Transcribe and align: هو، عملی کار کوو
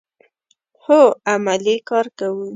هو، 0.83 1.01
عملی 1.31 1.75
کار 1.89 2.05
کوو 2.17 2.45